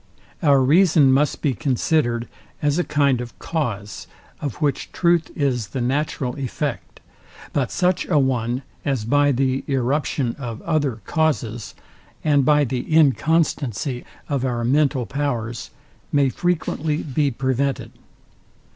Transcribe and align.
Our 0.41 0.63
reason 0.63 1.11
must 1.11 1.43
be 1.43 1.53
considered 1.53 2.27
as 2.59 2.79
a 2.79 2.83
kind 2.83 3.21
of 3.21 3.37
cause, 3.37 4.07
of 4.39 4.55
which 4.55 4.91
truth 4.91 5.29
is 5.37 5.67
the 5.67 5.79
natural 5.79 6.35
effect; 6.39 7.01
but 7.53 7.69
such 7.71 8.07
a 8.07 8.17
one 8.17 8.63
as 8.83 9.05
by 9.05 9.31
the 9.31 9.63
irruption 9.67 10.35
of 10.39 10.59
other 10.63 11.01
causes, 11.05 11.75
and 12.23 12.43
by 12.43 12.63
the 12.63 12.79
inconstancy 12.91 14.03
of 14.27 14.43
our 14.43 14.63
mental 14.63 15.05
powers, 15.05 15.69
may 16.11 16.29
frequently 16.29 17.03
be 17.03 17.29
prevented. 17.29 17.91